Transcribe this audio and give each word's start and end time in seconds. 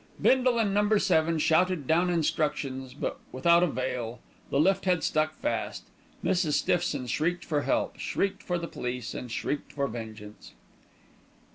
Bindle 0.19 0.57
and 0.57 0.73
Number 0.73 0.97
Seven 0.97 1.37
shouted 1.37 1.85
down 1.85 2.09
instructions; 2.09 2.95
but 2.95 3.19
without 3.31 3.61
avail. 3.61 4.19
The 4.49 4.59
lift 4.59 4.85
had 4.85 5.03
stuck 5.03 5.35
fast. 5.35 5.83
Mrs. 6.23 6.53
Stiffson 6.53 7.05
shrieked 7.05 7.45
for 7.45 7.61
help, 7.61 7.99
shrieked 7.99 8.41
for 8.41 8.57
the 8.57 8.67
police, 8.67 9.13
and 9.13 9.31
shrieked 9.31 9.73
for 9.73 9.85
vengeance. 9.87 10.53